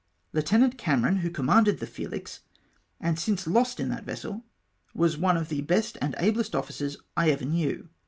Lieutenant 0.33 0.79
Cameron, 0.79 1.17
who 1.17 1.29
commanded 1.29 1.77
the 1.79 1.85
Felix, 1.85 2.39
and 2.99 3.19
since 3.19 3.45
lost 3.45 3.79
in 3.79 3.89
that 3.89 4.03
vessel, 4.03 4.43
was 4.95 5.15
one 5.15 5.37
of 5.37 5.49
the 5.49 5.61
best 5.61 5.95
and 6.01 6.15
ablest 6.17 6.55
officers 6.55 6.97
I 7.15 7.29
ever 7.29 7.45
knew. 7.45 7.87